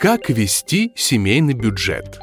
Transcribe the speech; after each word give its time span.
Как 0.00 0.30
вести 0.30 0.92
семейный 0.94 1.54
бюджет? 1.54 2.20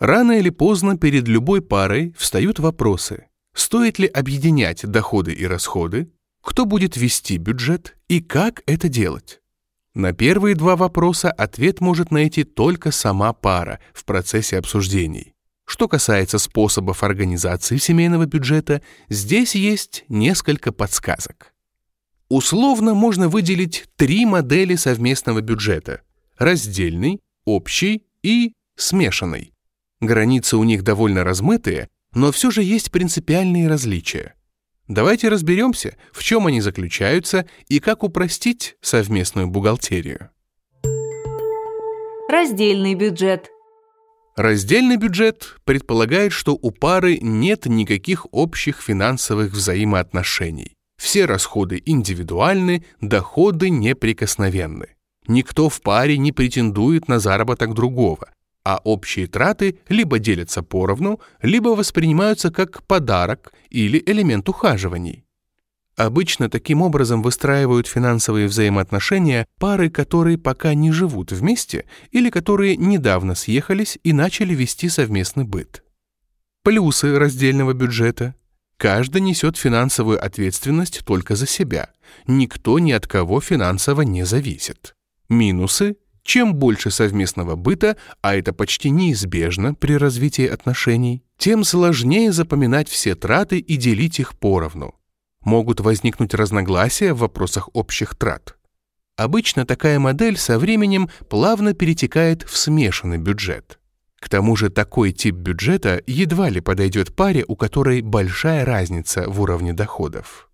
Рано 0.00 0.38
или 0.38 0.48
поздно 0.48 0.96
перед 0.96 1.28
любой 1.28 1.60
парой 1.60 2.14
встают 2.16 2.60
вопросы. 2.60 3.26
Стоит 3.54 3.98
ли 3.98 4.06
объединять 4.06 4.86
доходы 4.86 5.34
и 5.34 5.46
расходы? 5.46 6.10
Кто 6.40 6.64
будет 6.64 6.96
вести 6.96 7.36
бюджет 7.36 7.98
и 8.08 8.22
как 8.22 8.62
это 8.64 8.88
делать? 8.88 9.42
На 9.92 10.14
первые 10.14 10.54
два 10.54 10.74
вопроса 10.74 11.30
ответ 11.30 11.82
может 11.82 12.10
найти 12.10 12.44
только 12.44 12.90
сама 12.90 13.34
пара 13.34 13.80
в 13.92 14.06
процессе 14.06 14.56
обсуждений. 14.56 15.34
Что 15.66 15.88
касается 15.88 16.38
способов 16.38 17.02
организации 17.02 17.76
семейного 17.76 18.24
бюджета, 18.24 18.80
здесь 19.10 19.54
есть 19.54 20.06
несколько 20.08 20.72
подсказок. 20.72 21.52
Условно 22.28 22.92
можно 22.92 23.28
выделить 23.28 23.84
три 23.96 24.26
модели 24.26 24.74
совместного 24.74 25.40
бюджета– 25.40 26.02
раздельный, 26.38 27.20
общий 27.46 28.04
и 28.22 28.52
смешанный. 28.76 29.54
Границы 30.00 30.58
у 30.58 30.64
них 30.64 30.82
довольно 30.82 31.24
размытые, 31.24 31.88
но 32.14 32.30
все 32.30 32.50
же 32.50 32.62
есть 32.62 32.92
принципиальные 32.92 33.68
различия. 33.68 34.34
Давайте 34.88 35.28
разберемся, 35.28 35.96
в 36.12 36.22
чем 36.22 36.46
они 36.46 36.60
заключаются 36.60 37.46
и 37.68 37.80
как 37.80 38.02
упростить 38.02 38.76
совместную 38.80 39.48
бухгалтерию. 39.48 40.30
Раздельный 42.28 42.94
бюджет. 42.94 43.48
Раздельный 44.36 44.96
бюджет 44.96 45.56
предполагает, 45.64 46.32
что 46.32 46.52
у 46.52 46.70
пары 46.70 47.18
нет 47.20 47.66
никаких 47.66 48.26
общих 48.32 48.82
финансовых 48.82 49.52
взаимоотношений. 49.52 50.77
Все 50.98 51.24
расходы 51.26 51.80
индивидуальны, 51.86 52.84
доходы 53.00 53.70
неприкосновенны. 53.70 54.96
Никто 55.28 55.68
в 55.68 55.80
паре 55.80 56.18
не 56.18 56.32
претендует 56.32 57.08
на 57.08 57.20
заработок 57.20 57.72
другого, 57.74 58.28
а 58.64 58.80
общие 58.82 59.26
траты 59.26 59.78
либо 59.88 60.18
делятся 60.18 60.62
поровну, 60.62 61.20
либо 61.40 61.68
воспринимаются 61.70 62.50
как 62.50 62.82
подарок 62.82 63.52
или 63.70 64.02
элемент 64.04 64.48
ухаживаний. 64.48 65.24
Обычно 65.96 66.48
таким 66.48 66.82
образом 66.82 67.22
выстраивают 67.22 67.86
финансовые 67.86 68.46
взаимоотношения 68.46 69.46
пары, 69.58 69.90
которые 69.90 70.38
пока 70.38 70.74
не 70.74 70.92
живут 70.92 71.32
вместе 71.32 71.86
или 72.10 72.30
которые 72.30 72.76
недавно 72.76 73.34
съехались 73.34 73.98
и 74.02 74.12
начали 74.12 74.54
вести 74.54 74.88
совместный 74.88 75.44
быт. 75.44 75.84
Плюсы 76.62 77.18
раздельного 77.18 77.72
бюджета– 77.72 78.34
Каждый 78.78 79.20
несет 79.20 79.56
финансовую 79.56 80.24
ответственность 80.24 81.04
только 81.04 81.36
за 81.36 81.46
себя. 81.46 81.90
Никто 82.26 82.78
ни 82.78 82.92
от 82.92 83.06
кого 83.06 83.40
финансово 83.40 84.02
не 84.02 84.24
зависит. 84.24 84.94
Минусы– 85.28 85.96
чем 86.28 86.54
больше 86.54 86.90
совместного 86.90 87.56
быта, 87.56 87.96
а 88.20 88.36
это 88.36 88.52
почти 88.52 88.90
неизбежно 88.90 89.72
при 89.72 89.94
развитии 89.94 90.46
отношений, 90.46 91.24
тем 91.38 91.64
сложнее 91.64 92.32
запоминать 92.32 92.90
все 92.90 93.14
траты 93.14 93.58
и 93.58 93.76
делить 93.78 94.20
их 94.20 94.38
поровну. 94.38 94.94
Могут 95.40 95.80
возникнуть 95.80 96.34
разногласия 96.34 97.14
в 97.14 97.20
вопросах 97.20 97.70
общих 97.72 98.14
трат. 98.14 98.58
Обычно 99.16 99.64
такая 99.64 99.98
модель 99.98 100.36
со 100.36 100.58
временем 100.58 101.08
плавно 101.30 101.72
перетекает 101.72 102.42
в 102.42 102.58
смешанный 102.58 103.16
бюджет. 103.16 103.77
К 104.20 104.28
тому 104.28 104.56
же 104.56 104.68
такой 104.68 105.12
тип 105.12 105.36
бюджета 105.36 106.02
едва 106.06 106.48
ли 106.48 106.60
подойдет 106.60 107.14
паре, 107.14 107.44
у 107.46 107.56
которой 107.56 108.02
большая 108.02 108.64
разница 108.64 109.28
в 109.28 109.40
уровне 109.40 109.72
доходов. 109.72 110.50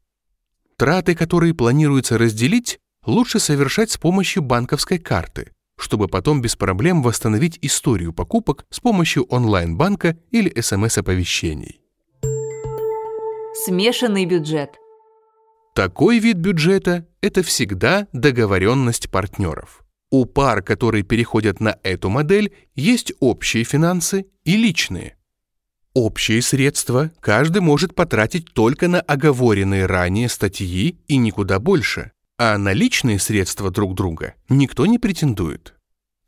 Траты, 0.76 1.14
которые 1.14 1.54
планируется 1.54 2.18
разделить, 2.18 2.78
лучше 3.06 3.38
совершать 3.38 3.90
с 3.90 3.96
помощью 3.96 4.42
банковской 4.42 4.98
карты, 4.98 5.52
чтобы 5.78 6.08
потом 6.08 6.42
без 6.42 6.56
проблем 6.56 7.02
восстановить 7.02 7.58
историю 7.62 8.12
покупок 8.12 8.66
с 8.70 8.80
помощью 8.80 9.24
онлайн-банка 9.24 10.18
или 10.30 10.60
СМС-оповещений. 10.60 11.80
Смешанный 13.64 14.26
бюджет. 14.26 14.70
Такой 15.74 16.18
вид 16.18 16.36
бюджета– 16.36 17.06
это 17.20 17.42
всегда 17.42 18.08
договоренность 18.12 19.10
партнеров. 19.10 19.83
У 20.16 20.26
пар, 20.26 20.62
которые 20.62 21.02
переходят 21.02 21.58
на 21.58 21.76
эту 21.82 22.08
модель, 22.08 22.54
есть 22.76 23.12
общие 23.18 23.64
финансы 23.64 24.26
и 24.44 24.56
личные. 24.56 25.16
Общие 25.92 26.40
средства 26.40 27.10
каждый 27.18 27.62
может 27.62 27.96
потратить 27.96 28.54
только 28.54 28.86
на 28.86 29.00
оговоренные 29.00 29.86
ранее 29.86 30.28
статьи 30.28 31.00
и 31.08 31.16
никуда 31.16 31.58
больше, 31.58 32.12
а 32.38 32.56
на 32.58 32.72
личные 32.72 33.18
средства 33.18 33.72
друг 33.72 33.96
друга 33.96 34.34
никто 34.48 34.86
не 34.86 35.00
претендует. 35.00 35.74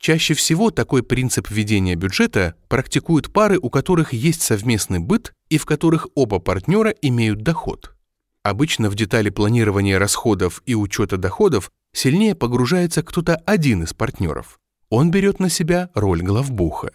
Чаще 0.00 0.34
всего 0.34 0.72
такой 0.72 1.04
принцип 1.04 1.48
ведения 1.48 1.94
бюджета 1.94 2.56
практикуют 2.66 3.32
пары, 3.32 3.56
у 3.56 3.70
которых 3.70 4.12
есть 4.12 4.42
совместный 4.42 4.98
быт 4.98 5.32
и 5.48 5.58
в 5.58 5.64
которых 5.64 6.08
оба 6.16 6.40
партнера 6.40 6.90
имеют 7.02 7.44
доход. 7.44 7.94
Обычно 8.42 8.90
в 8.90 8.96
детали 8.96 9.30
планирования 9.30 9.96
расходов 9.96 10.60
и 10.66 10.74
учета 10.74 11.18
доходов 11.18 11.70
сильнее 11.96 12.34
погружается 12.34 13.02
кто-то 13.02 13.36
один 13.46 13.82
из 13.82 13.94
партнеров. 13.94 14.60
Он 14.90 15.10
берет 15.10 15.40
на 15.40 15.48
себя 15.48 15.90
роль 15.94 16.22
главбуха. 16.22 16.90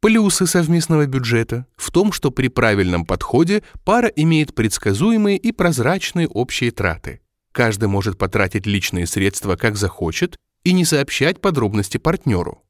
Плюсы 0.00 0.46
совместного 0.46 1.06
бюджета 1.06 1.66
в 1.76 1.90
том, 1.90 2.12
что 2.12 2.30
при 2.30 2.48
правильном 2.48 3.04
подходе 3.04 3.62
пара 3.84 4.08
имеет 4.08 4.54
предсказуемые 4.54 5.36
и 5.36 5.52
прозрачные 5.52 6.28
общие 6.28 6.70
траты. 6.70 7.20
Каждый 7.52 7.88
может 7.88 8.16
потратить 8.18 8.66
личные 8.66 9.06
средства 9.06 9.56
как 9.56 9.76
захочет 9.76 10.36
и 10.64 10.72
не 10.72 10.84
сообщать 10.84 11.40
подробности 11.40 11.96
партнеру. 11.98 12.62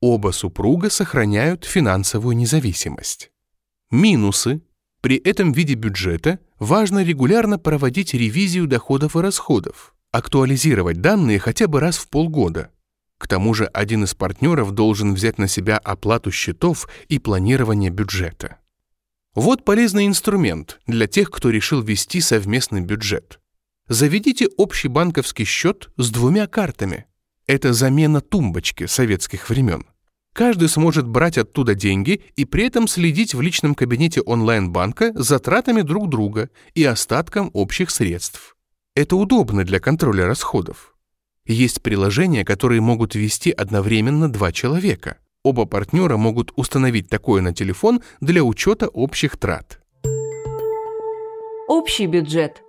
Оба 0.00 0.30
супруга 0.30 0.90
сохраняют 0.90 1.64
финансовую 1.64 2.36
независимость. 2.36 3.30
Минусы. 3.90 4.60
При 5.00 5.16
этом 5.16 5.52
виде 5.52 5.74
бюджета 5.74 6.38
важно 6.58 7.04
регулярно 7.04 7.58
проводить 7.58 8.14
ревизию 8.14 8.66
доходов 8.66 9.16
и 9.16 9.20
расходов 9.20 9.94
актуализировать 10.12 11.00
данные 11.00 11.38
хотя 11.38 11.68
бы 11.68 11.80
раз 11.80 11.98
в 11.98 12.08
полгода. 12.08 12.70
К 13.18 13.26
тому 13.26 13.52
же 13.52 13.66
один 13.66 14.04
из 14.04 14.14
партнеров 14.14 14.72
должен 14.72 15.14
взять 15.14 15.38
на 15.38 15.48
себя 15.48 15.78
оплату 15.78 16.30
счетов 16.30 16.88
и 17.08 17.18
планирование 17.18 17.90
бюджета. 17.90 18.58
Вот 19.34 19.64
полезный 19.64 20.06
инструмент 20.06 20.80
для 20.86 21.06
тех, 21.06 21.30
кто 21.30 21.50
решил 21.50 21.82
вести 21.82 22.20
совместный 22.20 22.80
бюджет. 22.80 23.40
Заведите 23.88 24.48
общий 24.56 24.88
банковский 24.88 25.44
счет 25.44 25.90
с 25.96 26.10
двумя 26.10 26.46
картами. 26.46 27.06
Это 27.46 27.72
замена 27.72 28.20
тумбочки 28.20 28.86
советских 28.86 29.48
времен. 29.48 29.86
Каждый 30.34 30.68
сможет 30.68 31.06
брать 31.06 31.38
оттуда 31.38 31.74
деньги 31.74 32.20
и 32.36 32.44
при 32.44 32.66
этом 32.66 32.86
следить 32.86 33.34
в 33.34 33.40
личном 33.40 33.74
кабинете 33.74 34.20
онлайн-банка 34.20 35.12
за 35.14 35.38
тратами 35.38 35.82
друг 35.82 36.08
друга 36.08 36.50
и 36.74 36.84
остатком 36.84 37.50
общих 37.54 37.90
средств. 37.90 38.57
Это 38.98 39.14
удобно 39.14 39.62
для 39.62 39.78
контроля 39.78 40.26
расходов. 40.26 40.96
Есть 41.46 41.82
приложения, 41.82 42.44
которые 42.44 42.80
могут 42.80 43.14
вести 43.14 43.52
одновременно 43.52 44.28
два 44.28 44.50
человека. 44.50 45.18
Оба 45.44 45.66
партнера 45.66 46.16
могут 46.16 46.50
установить 46.56 47.08
такое 47.08 47.40
на 47.40 47.54
телефон 47.54 48.02
для 48.20 48.42
учета 48.42 48.88
общих 48.88 49.36
трат. 49.36 49.80
Общий 51.68 52.06
бюджет. 52.06 52.60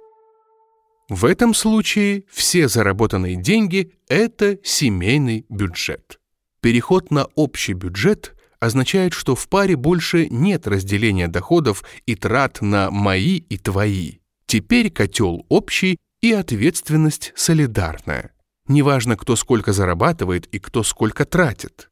В 1.09 1.25
этом 1.25 1.55
случае 1.55 2.25
все 2.29 2.67
заработанные 2.67 3.35
деньги– 3.35 3.93
это 4.07 4.59
семейный 4.63 5.47
бюджет. 5.49 6.19
Переход 6.61 7.09
на 7.09 7.25
общий 7.33 7.73
бюджет 7.73 8.35
означает, 8.59 9.13
что 9.13 9.33
в 9.33 9.49
паре 9.49 9.75
больше 9.75 10.27
нет 10.29 10.67
разделения 10.67 11.27
доходов 11.27 11.83
и 12.05 12.13
трат 12.13 12.61
на 12.61 12.91
«мои» 12.91 13.37
и 13.37 13.57
«твои». 13.57 14.19
Теперь 14.45 14.91
котел 14.91 15.45
общий, 15.49 15.97
и 16.21 16.33
ответственность 16.33 17.31
солидарная. 17.35 18.31
Неважно, 18.67 19.17
кто 19.17 19.35
сколько 19.35 19.73
зарабатывает 19.73 20.47
и 20.47 20.59
кто 20.59 20.83
сколько 20.83 21.25
тратит. 21.25 21.89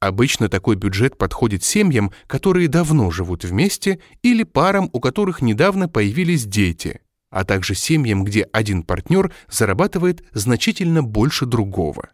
Обычно 0.00 0.48
такой 0.48 0.76
бюджет 0.76 1.18
подходит 1.18 1.62
семьям, 1.62 2.10
которые 2.26 2.68
давно 2.68 3.10
живут 3.10 3.44
вместе, 3.44 4.00
или 4.22 4.44
парам, 4.44 4.88
у 4.92 5.00
которых 5.00 5.42
недавно 5.42 5.88
появились 5.88 6.46
дети, 6.46 7.00
а 7.30 7.44
также 7.44 7.74
семьям, 7.74 8.24
где 8.24 8.42
один 8.52 8.82
партнер 8.82 9.32
зарабатывает 9.48 10.24
значительно 10.32 11.02
больше 11.02 11.46
другого. 11.46 12.10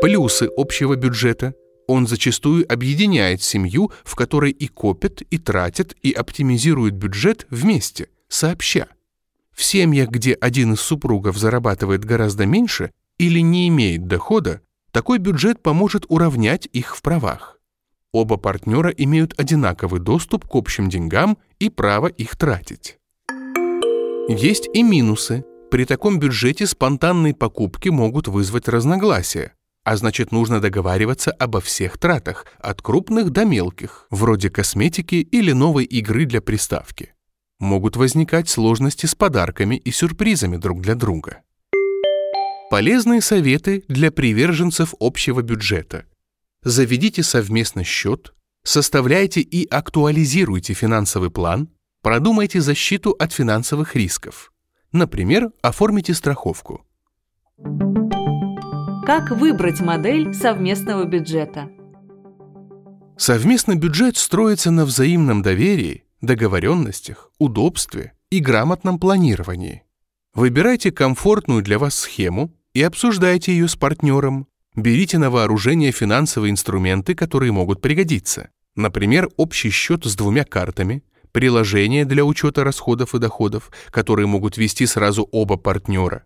Плюсы 0.00 0.48
общего 0.56 0.96
бюджета. 0.96 1.54
Он 1.86 2.06
зачастую 2.06 2.70
объединяет 2.72 3.42
семью, 3.42 3.90
в 4.04 4.14
которой 4.14 4.52
и 4.52 4.68
копят, 4.68 5.22
и 5.22 5.38
тратят, 5.38 5.94
и 6.02 6.12
оптимизируют 6.12 6.94
бюджет 6.94 7.46
вместе, 7.50 8.08
сообща. 8.28 8.88
В 9.60 9.62
семьях, 9.62 10.08
где 10.08 10.32
один 10.32 10.72
из 10.72 10.80
супругов 10.80 11.36
зарабатывает 11.36 12.02
гораздо 12.02 12.46
меньше 12.46 12.92
или 13.18 13.40
не 13.40 13.68
имеет 13.68 14.06
дохода, 14.06 14.62
такой 14.90 15.18
бюджет 15.18 15.62
поможет 15.62 16.06
уравнять 16.08 16.66
их 16.72 16.96
в 16.96 17.02
правах. 17.02 17.58
Оба 18.10 18.38
партнера 18.38 18.88
имеют 18.88 19.38
одинаковый 19.38 20.00
доступ 20.00 20.48
к 20.48 20.54
общим 20.54 20.88
деньгам 20.88 21.36
и 21.58 21.68
право 21.68 22.06
их 22.06 22.36
тратить. 22.36 22.96
Есть 24.30 24.70
и 24.72 24.82
минусы. 24.82 25.44
При 25.70 25.84
таком 25.84 26.18
бюджете 26.18 26.66
спонтанные 26.66 27.34
покупки 27.34 27.90
могут 27.90 28.28
вызвать 28.28 28.66
разногласия, 28.66 29.52
а 29.84 29.94
значит 29.98 30.32
нужно 30.32 30.62
договариваться 30.62 31.32
обо 31.32 31.60
всех 31.60 31.98
тратах, 31.98 32.46
от 32.60 32.80
крупных 32.80 33.28
до 33.28 33.44
мелких, 33.44 34.06
вроде 34.08 34.48
косметики 34.48 35.16
или 35.16 35.52
новой 35.52 35.84
игры 35.84 36.24
для 36.24 36.40
приставки. 36.40 37.12
Могут 37.60 37.96
возникать 37.96 38.48
сложности 38.48 39.04
с 39.04 39.14
подарками 39.14 39.76
и 39.76 39.90
сюрпризами 39.90 40.56
друг 40.56 40.80
для 40.80 40.94
друга. 40.94 41.42
Полезные 42.70 43.20
советы 43.20 43.84
для 43.86 44.10
приверженцев 44.10 44.94
общего 44.98 45.42
бюджета. 45.42 46.06
Заведите 46.62 47.22
совместно 47.22 47.84
счет, 47.84 48.32
составляйте 48.62 49.42
и 49.42 49.68
актуализируйте 49.68 50.72
финансовый 50.72 51.30
план, 51.30 51.68
продумайте 52.02 52.62
защиту 52.62 53.10
от 53.10 53.34
финансовых 53.34 53.94
рисков. 53.94 54.52
Например, 54.92 55.50
оформите 55.60 56.14
страховку. 56.14 56.86
Как 59.04 59.32
выбрать 59.32 59.80
модель 59.80 60.32
совместного 60.32 61.04
бюджета? 61.04 61.68
Совместный 63.18 63.76
бюджет 63.76 64.16
строится 64.16 64.70
на 64.70 64.86
взаимном 64.86 65.42
доверии, 65.42 66.04
договоренностях, 66.20 67.30
удобстве 67.38 68.12
и 68.30 68.40
грамотном 68.40 68.98
планировании. 68.98 69.82
Выбирайте 70.34 70.92
комфортную 70.92 71.62
для 71.62 71.78
вас 71.78 71.94
схему 71.94 72.54
и 72.74 72.82
обсуждайте 72.82 73.52
ее 73.52 73.68
с 73.68 73.76
партнером. 73.76 74.46
Берите 74.76 75.18
на 75.18 75.30
вооружение 75.30 75.92
финансовые 75.92 76.52
инструменты, 76.52 77.14
которые 77.14 77.52
могут 77.52 77.80
пригодиться. 77.80 78.50
Например, 78.76 79.28
общий 79.36 79.70
счет 79.70 80.04
с 80.04 80.14
двумя 80.14 80.44
картами, 80.44 81.02
приложение 81.32 82.04
для 82.04 82.24
учета 82.24 82.62
расходов 82.64 83.14
и 83.14 83.18
доходов, 83.18 83.70
которые 83.90 84.26
могут 84.26 84.56
вести 84.56 84.86
сразу 84.86 85.28
оба 85.32 85.56
партнера, 85.56 86.24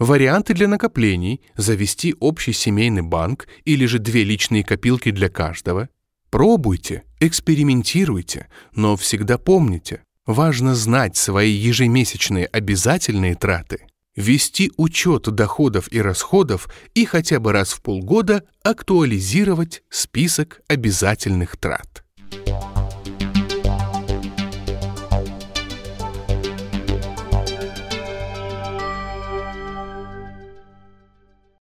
Варианты 0.00 0.54
для 0.54 0.66
накоплений– 0.66 1.40
завести 1.56 2.16
общий 2.18 2.52
семейный 2.52 3.02
банк 3.02 3.46
или 3.64 3.86
же 3.86 4.00
две 4.00 4.24
личные 4.24 4.64
копилки 4.64 5.12
для 5.12 5.28
каждого. 5.28 5.88
Пробуйте, 6.34 7.04
экспериментируйте, 7.20 8.48
но 8.74 8.96
всегда 8.96 9.38
помните, 9.38 10.02
важно 10.26 10.74
знать 10.74 11.16
свои 11.16 11.52
ежемесячные 11.52 12.46
обязательные 12.46 13.36
траты, 13.36 13.86
вести 14.16 14.72
учет 14.76 15.32
доходов 15.32 15.86
и 15.92 16.00
расходов 16.00 16.68
и 16.92 17.04
хотя 17.04 17.38
бы 17.38 17.52
раз 17.52 17.72
в 17.72 17.82
полгода 17.82 18.42
актуализировать 18.64 19.84
список 19.90 20.60
обязательных 20.66 21.56
трат. 21.56 22.03